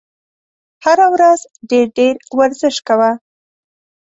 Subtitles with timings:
[0.83, 1.39] هره ورځ
[1.69, 3.11] ډېر ډېر ورزش کوه!